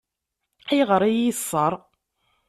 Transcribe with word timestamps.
Ayɣer 0.71 1.01
i 1.03 1.11
yi-yeṣṣeṛ? 1.11 1.73